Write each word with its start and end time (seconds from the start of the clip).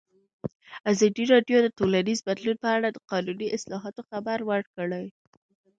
ازادي 0.91 1.23
راډیو 1.33 1.57
د 1.61 1.67
ټولنیز 1.77 2.19
بدلون 2.27 2.57
په 2.63 2.69
اړه 2.75 2.87
د 2.91 2.97
قانوني 3.09 3.47
اصلاحاتو 3.57 4.01
خبر 4.09 4.37
ورکړی. 4.51 5.05